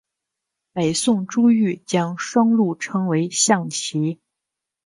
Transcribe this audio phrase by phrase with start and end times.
[0.73, 4.19] 北宋朱彧将双陆称为象棋。